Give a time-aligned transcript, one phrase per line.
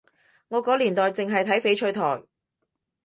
[0.47, 2.23] 我個年代淨係睇翡翠台